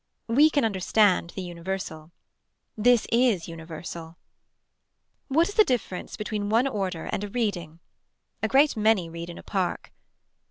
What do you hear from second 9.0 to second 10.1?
read in a park.